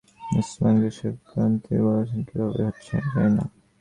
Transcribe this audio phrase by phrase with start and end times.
[0.37, 3.43] ওসমান সাহেব ক্লান্ত গলায় বললেন, কী ভাবে কী হচ্ছে আমি জানি না।